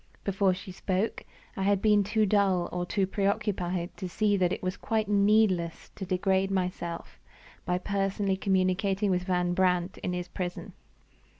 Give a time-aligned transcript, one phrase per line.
[0.23, 1.23] Before she spoke,
[1.55, 5.91] I had been too dull or too preoccupied to see that it was quite needless
[5.93, 7.19] to degrade myself
[7.65, 10.73] by personally communicating with Van Brandt in his prison.